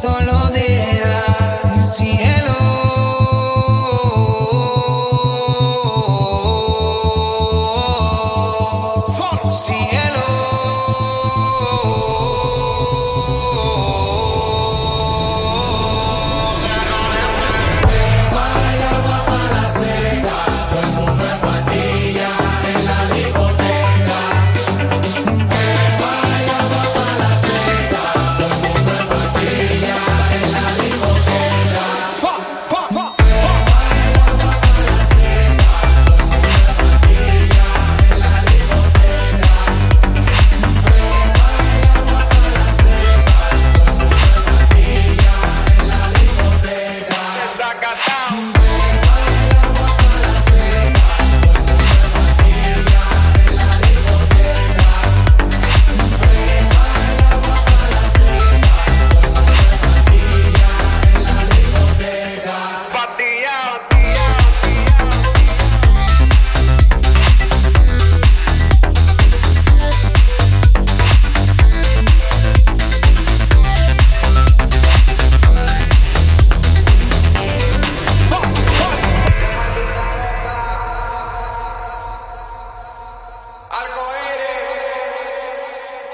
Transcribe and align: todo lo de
todo 0.00 0.20
lo 0.22 0.50
de 0.50 0.71